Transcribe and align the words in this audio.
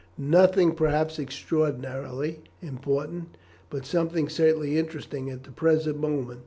"Nothing 0.17 0.73
perhaps 0.73 1.19
extraordinarily 1.19 2.39
important, 2.59 3.37
but 3.69 3.85
something 3.85 4.29
certainly 4.29 4.79
interesting 4.79 5.29
at 5.29 5.43
the 5.43 5.51
present 5.51 5.99
moment. 5.99 6.39